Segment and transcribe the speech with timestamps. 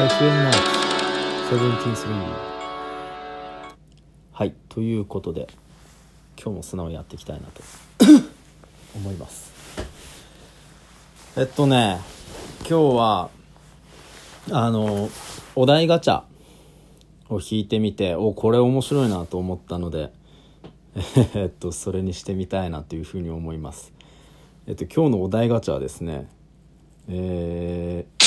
[0.00, 0.52] FM マー
[1.50, 2.24] ク723
[4.32, 5.46] はいということで
[6.42, 7.62] 今日も素直にやっていきたいなと
[8.96, 9.52] 思います。
[11.36, 12.00] えっとね
[12.60, 13.30] 今日は
[14.50, 15.10] あの
[15.54, 16.22] お題ガチャ
[17.28, 20.14] を引いてみておこれ面白いなと思ったので
[21.34, 23.92] えっとそれにしてみたいなというふうに思います。
[24.66, 26.26] えっと今日のお題ガチャはですね
[27.06, 28.19] えー、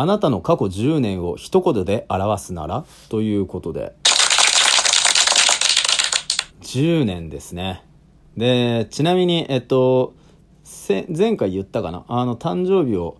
[0.00, 2.84] あなたの過去10年を一言で表すなら？
[3.08, 3.96] ということで。
[6.60, 7.82] 10年ですね。
[8.36, 10.14] でちなみにえっと
[10.86, 12.04] 前回言ったかな？
[12.06, 13.18] あの誕生日を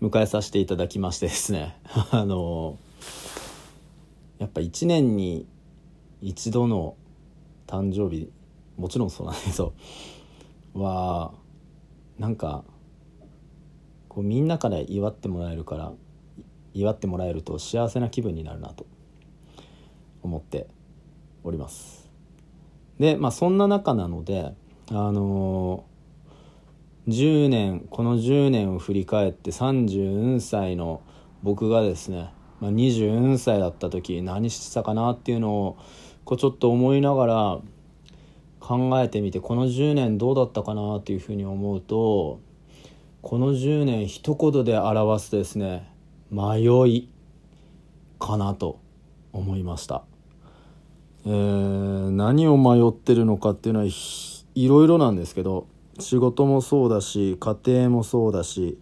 [0.00, 1.76] 迎えさせていただきましてですね。
[2.10, 2.78] あの
[4.38, 5.46] やっぱ1年に
[6.22, 6.96] 一度の
[7.66, 8.30] 誕生日
[8.78, 9.74] もちろんそうなんだけど
[10.72, 11.32] は
[12.18, 12.64] なんか
[14.18, 15.92] こうみんなから祝ってもらえるから
[16.74, 18.84] 祝ってもらえると幸せな気分になるなと
[20.24, 20.66] 思って
[21.44, 22.10] おります。
[22.98, 24.56] でまあそんな中なので
[24.90, 31.00] あのー、10年この10年を振り返って30歳の
[31.44, 35.78] 僕がですね、まあ、20歳だった時何してたかなっていうのを
[36.24, 37.58] こうちょっと思いながら
[38.58, 42.40] 考えてみてこの10年どうだったかなっていうふうに思うと
[43.20, 45.90] この10年一言で表すですね
[46.30, 47.10] 迷い
[48.20, 48.80] かなと
[49.32, 50.04] 思いました、
[51.26, 55.66] えー、何を迷ってるのかっていうのはいろいろなんですけど
[55.98, 58.78] 仕事もそうだし家庭もそうだし、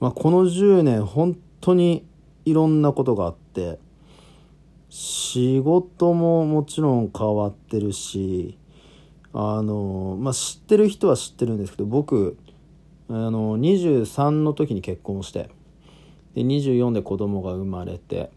[0.00, 2.06] まあ、この10年本当に
[2.44, 3.78] いろんなことがあって
[4.90, 8.58] 仕事ももちろん変わってるし
[9.32, 12.36] あのまあ知ってる人は知ってるんですけど僕
[13.08, 15.50] あの23の時に結婚して
[16.34, 18.30] で24で子供が生まれて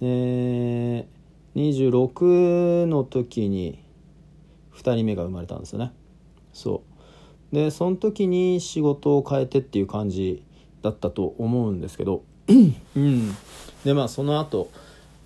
[0.00, 1.08] で
[1.54, 3.82] 26の時に
[4.74, 5.92] 2人目が生まれたんですよね。
[6.52, 6.82] そ
[7.52, 7.54] う。
[7.54, 10.42] でその時に仕事を変えてっていう感じ
[10.82, 13.34] だったと思うんですけどうん。
[13.84, 14.70] でまあその後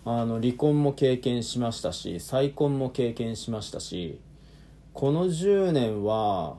[0.04, 4.20] あの離婚も経験しましたし再婚も経験しましたし
[4.92, 6.56] この10年は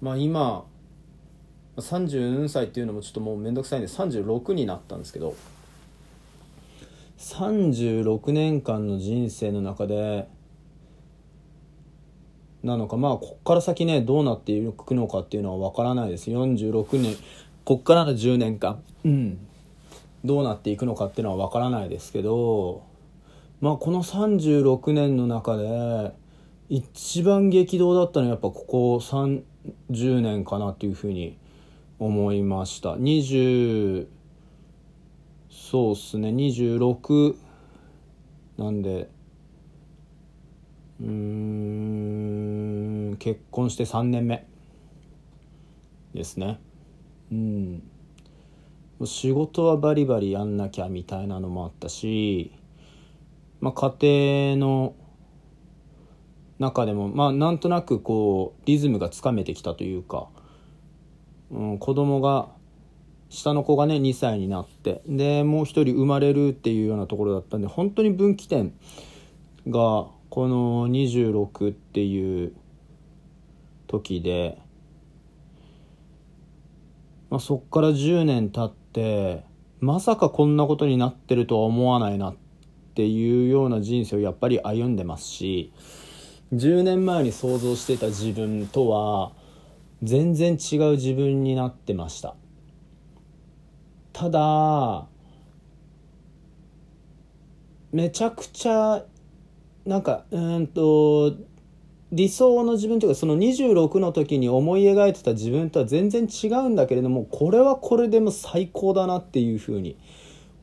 [0.00, 0.64] まあ今
[1.80, 5.34] 34歳っていうのもちょっともう面倒くさいんで36になったんですけど
[7.18, 10.28] 36年間の人生の中で
[12.62, 16.30] なのかまあこっから先ねどうなっていくのかっていうのは分からないです。
[16.30, 17.16] 46年
[17.64, 19.38] こっからの10年間うん
[20.24, 22.82] どうなっていくのかっていうのは分からないですけど
[23.60, 26.12] まあこの36年の中で
[26.68, 31.36] 一番激動だったのはやっぱここ30年かなっていうふうに
[31.98, 32.94] 思いました。
[32.94, 34.06] 20
[35.50, 36.30] そうっすね。
[36.30, 37.36] 26
[38.56, 39.10] なんで
[41.00, 41.16] うん
[43.18, 44.46] 結婚して3年目。
[46.14, 46.58] ですね。
[47.30, 47.82] うん。
[49.04, 52.50] 仕事はバリバリやんなきゃみたいなのもあったし
[53.60, 54.94] まあ家庭の
[56.58, 60.28] 中でもまあなんとなくこうリズムがつかめてきたというか、
[61.50, 62.48] うん、子供が
[63.30, 68.72] 下の子がね2歳になってでもう一人生まれるっていうようなところだったんで本当に分岐点
[69.66, 72.52] がこの26っていう
[73.86, 74.58] 時で、
[77.30, 79.44] まあ、そっから10年経って
[79.80, 82.36] まさかこんなことになってるとは思わないなっ
[82.94, 85.72] ていうような人生をやっぱり歩んでますし
[86.52, 89.32] 10年前に想像してた自分とは
[90.02, 92.34] 全然違う自分になってました。
[94.12, 95.06] ただ
[97.92, 99.04] めちゃくちゃ
[99.86, 101.34] なんかうんと
[102.10, 109.96] 理想の自分というかその26の時に思い描いてた自分とは全然違うんだけれどもこれはこれでも最高だなっていうふうに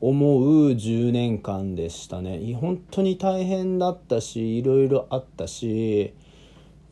[0.00, 2.54] 思う10年間でしたね。
[2.54, 6.12] 本当に大変だったしいろいろあったし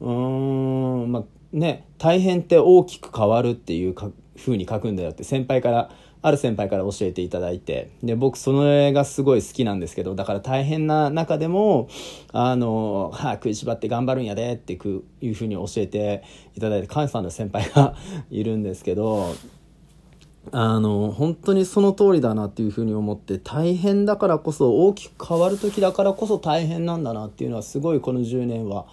[0.01, 0.11] うー
[1.05, 1.25] んまあ
[1.55, 5.91] ね大変って大きく変わるっていうか風に書くんだよって先輩から
[6.21, 7.91] ある先輩から教えていただいて。
[8.03, 11.89] で僕それがすごい好きなんですけどだから大変な中でも
[12.33, 16.25] あの、はあ、食いしばって頑張るんやでっていうふうに教えて
[16.57, 17.95] いただいて関西の先輩が
[18.31, 19.35] いるんですけど
[20.51, 28.87] あの本当にその通りだなっていうふうに思って大変だからこそ大きく変わる時だからこそ大変なんだなっていうのはすごいこの10年は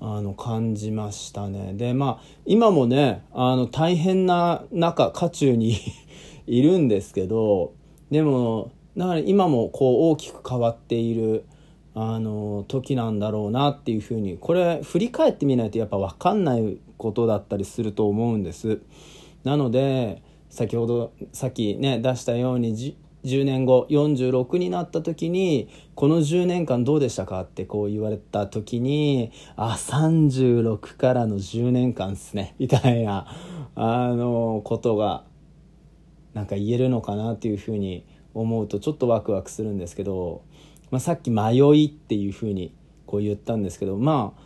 [0.00, 5.76] あの感じましたねでまあ今もねあの大変な中渦中に
[6.46, 7.72] いるんですけど
[8.10, 11.44] でもだから今もこう大きく変わっている
[11.94, 18.80] あの時なんだろうなっていうふうにこれ振り返ってみないとやっぱ分かんないことだったりすると思うんです。
[19.44, 22.96] なので先ほどさっきね出したように
[23.26, 33.26] 10年後46になった時にこの10年間どうでしたかってこう言われた時にあ36からの10年間っすねみたいな
[33.74, 35.24] あのことが
[36.34, 40.42] なんか言えるのかなっていうふうに思うとちょっとワクワクするんですけど、
[40.90, 42.72] まあ、さっき迷いっていうふうに
[43.06, 44.40] こう言ったんですけどまあ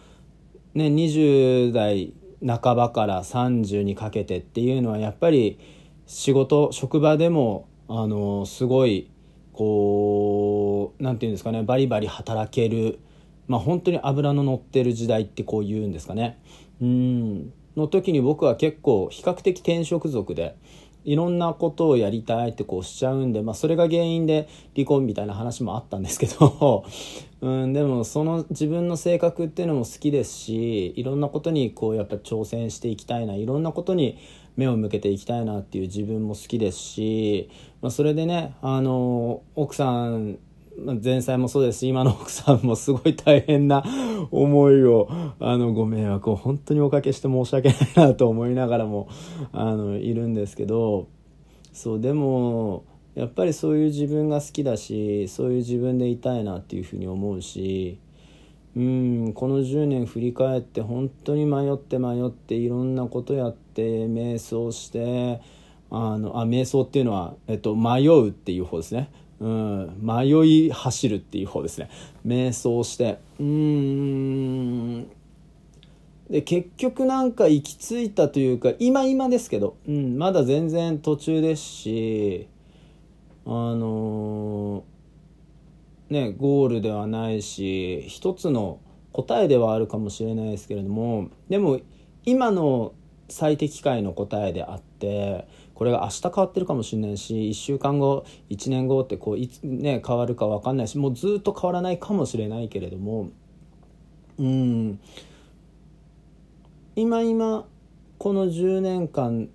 [0.75, 2.15] ね20代
[2.47, 5.59] 半ばから30にかけてっていうのはやっぱり
[6.07, 9.11] 仕事職場でもあのすごい
[9.53, 13.01] こう何て言うんですかねバリバリ働ける
[13.49, 16.39] まあ本当に脂の乗ってる時代ってこう言うんですかね。
[16.81, 17.53] うん。
[17.77, 20.57] の時に僕は結構比較的転職族で
[21.05, 26.85] いろんなことをやりたいってこうしちゃうんで、まあ、それが原因で離婚みたいな話もあったんですけど
[27.41, 34.19] うん、でもその自分の性格っていうのも好きですしいろんなことにこうやっぱ挑戦していきたいないろんなことに
[34.57, 37.51] 目を向けていきたいなっていう自分も好きですし、
[37.81, 40.39] まあ、それでねあの奥さん
[41.03, 43.85] 前妻もそうですし今の奥さんもすごい大変な
[44.31, 45.09] 思いを
[45.39, 49.09] あのご迷惑を本当におかけして申し訳ないなと思いながらも
[49.53, 51.09] あのいるんですけど
[51.73, 57.99] そうでもやっぱりそういう自分が好きだしそういう自分でいたいなっていうふうに思うし
[58.77, 65.41] うんこの10年振り返って本当に迷って迷っていろんなことやって瞑想して
[65.91, 71.91] あのあ瞑想っていうのは、えっと、迷うっていう方ですね、うん、迷い走るっていう方ですね。
[72.25, 75.11] 瞑想してうん
[76.29, 82.47] で結局なんか行き着いたというか今今ですけど、うん、まだ全然途中ですし
[83.45, 85.00] あのー
[86.11, 88.81] ね、ゴールではないし一つの
[89.13, 91.81] 答えではあるかもしれないですけれどもでも
[92.25, 92.93] 今の
[93.29, 103.31] 最適解の答えであってこれが明日変わってるかもしれないし1週間後1年後ってこういつ、ね、変わるか分かんないしもうずっと変わらないかもしれないけれども
[104.39, 105.01] うん。
[106.97, 107.67] 今今
[108.19, 109.49] この10年間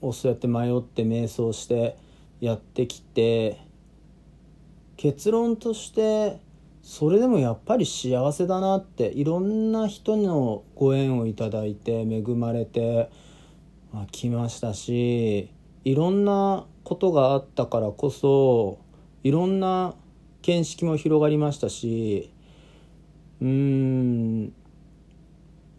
[0.00, 1.96] をそうやって迷って瞑想して
[2.40, 3.63] やってきて
[4.96, 6.40] 結論として
[6.82, 13.10] それでもやっぱり幸せだなっていろんな人のご縁をいただいて恵まれて
[14.12, 15.50] きましたし
[15.84, 18.78] いろんなことがあったからこそ
[19.22, 19.94] いろんな
[20.42, 22.30] 見識も広がりましたし
[23.40, 24.52] うん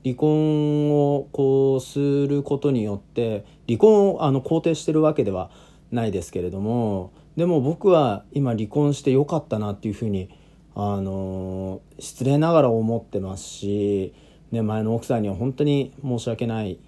[0.04, 5.50] 離婚をこうすることによって離婚をあの肯定してるわけでは
[5.92, 10.30] ないですけれどもでも僕は今離婚してよかったなっていうふうに
[10.74, 14.14] あの失礼ながら思ってますし、
[14.52, 16.80] ね、前の奥さんには本当に申し訳ない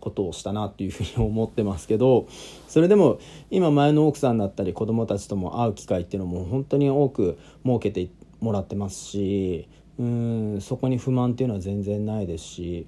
[0.00, 2.26] ことをしたなっていうふうに思ってますけど
[2.68, 3.20] それでも
[3.50, 8.08] 今前の奥さんだったり子供たちとも会う機会っていうのも本当に多く設けて
[8.40, 9.68] もらってますし
[9.98, 12.86] うんそこに不満っていうのは全然ないですし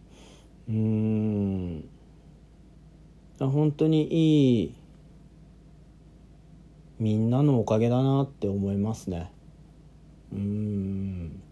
[0.69, 1.85] うん
[3.38, 4.75] 本当にいい
[7.02, 9.32] みんなのおかげだなって思いますね。
[10.32, 11.42] うん。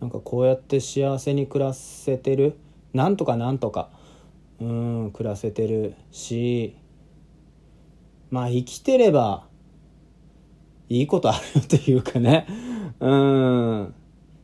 [0.00, 2.58] なんかこうやって幸せに暮らせてる。
[2.92, 3.90] なんとかなんとか。
[4.60, 6.74] うん暮らせてるし。
[8.32, 9.46] まあ生きてれば
[10.88, 12.48] いいことあるよというかね。
[12.98, 13.94] うん。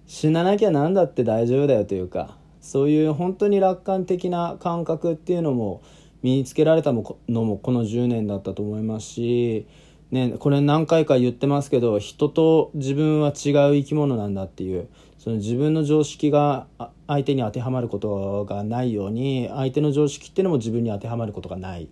[0.07, 2.37] 死ななきゃ何だって大丈夫だよというか。
[2.61, 5.83] そういう本当に楽観的な感覚っていうのも
[6.23, 9.67] 身につけられたのもこの10年だったと思いますし、
[10.11, 13.33] ね、これ何回か言ってますけど人と自分は違う
[13.77, 16.67] 生き物なんだっていうその自分の常識が
[17.07, 21.89] 相手に当てはまることがないように相手の常識っていうのも自分に当てはまることがない。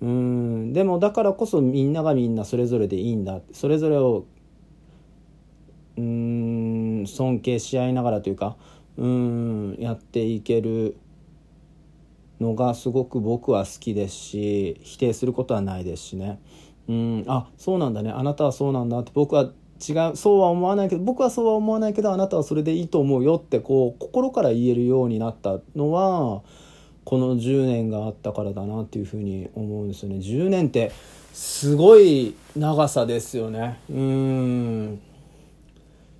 [0.00, 4.26] うんでもだからこそみんながみんなそれぞれでいいんだそれぞれを
[5.96, 8.56] うん尊敬し合いながらというか
[8.96, 10.96] うんやっていける
[12.40, 16.40] のがすごく僕は好きですし否定することはないですしね。
[16.88, 18.10] うんあそうなんだね。
[18.10, 19.50] あなたはそうなんだって僕は
[19.86, 26.42] 違うそうは思わないけど僕はそうは思わないけどあなたはそれでいいと思うよってこう心から言えるようになったのは
[27.04, 30.16] この10年があったからだなっていうふうに思うんですよね。
[30.16, 30.92] 10年って
[31.32, 33.78] すごい長さですよね。
[33.90, 35.00] うん。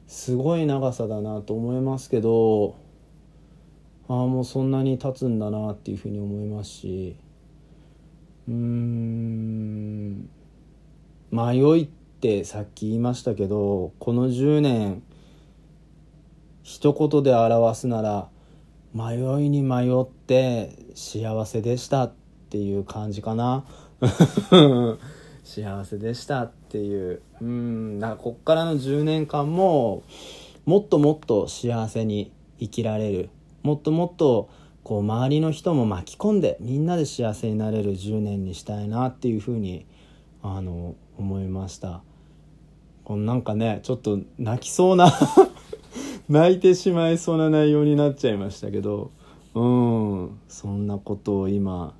[0.07, 2.77] すごい長さだなと思いますけど
[4.09, 7.17] ああもうそんなに経つんだなっていうふうに思いますし
[8.49, 10.29] うん
[11.31, 11.87] 迷いっ
[12.21, 15.03] てさっき言いましたけどこの10年
[16.63, 18.29] 一言で表すなら
[18.95, 22.13] 迷いに迷って幸せでしたっ
[22.51, 23.65] ていう感じかな。
[25.43, 27.21] 幸せでしたっていう。
[27.41, 30.05] うんだからこっからの10年間も
[30.65, 32.31] もっともっと幸せに
[32.61, 33.31] 生きられる。
[33.65, 34.51] もっともっと
[34.85, 39.87] こう周りの人も巻き込んでみんなで幸せになれる10年にしたいなっていうふうに
[40.43, 42.03] あの思いました。
[43.05, 45.13] このなんかねちょっと泣きそうな
[46.29, 49.11] 泣いてしまいそうな内容になっちゃいましたけど
[49.55, 51.95] うんそんなことを今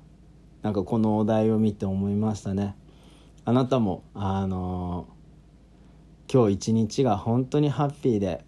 [0.61, 2.75] なんかこのお題を見て思いましたね。
[3.43, 5.07] あなたもあの
[6.31, 8.43] 今日一日が本当にハッピーで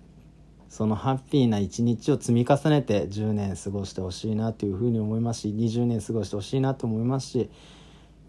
[0.78, 7.50] そのハッピーな一日を積み重ねて10年過ごしてほしいなというふうに思いますし20年過ごしてほしいなと思いますし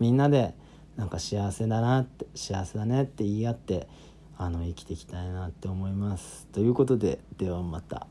[0.00, 0.54] みんなで
[0.96, 3.86] なんか幸せだなって幸せだねって言い合って
[4.38, 6.46] あの生きていきたいなって思います。
[6.50, 8.06] ということでではまた。